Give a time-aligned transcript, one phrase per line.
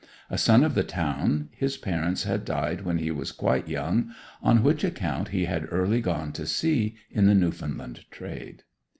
[0.31, 4.63] A son of the town, his parents had died when he was quite young, on
[4.63, 8.63] which account he had early gone to sea, in the Newfoundland trade.